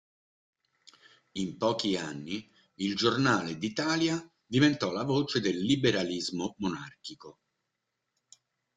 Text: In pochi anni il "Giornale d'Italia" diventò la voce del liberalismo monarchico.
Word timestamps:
In 1.33 1.57
pochi 1.57 1.95
anni 1.95 2.49
il 2.77 2.95
"Giornale 2.95 3.59
d'Italia" 3.59 4.27
diventò 4.43 4.91
la 4.91 5.03
voce 5.03 5.39
del 5.41 5.59
liberalismo 5.59 6.55
monarchico. 6.57 7.39